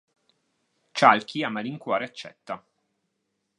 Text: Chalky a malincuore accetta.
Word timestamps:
Chalky 0.93 1.43
a 1.43 1.49
malincuore 1.49 2.05
accetta. 2.05 2.65